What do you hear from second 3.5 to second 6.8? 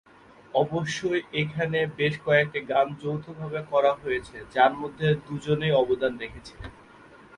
করা হয়েছে যার মধ্যে দু'জনেই অবদান রেখেছিলেন।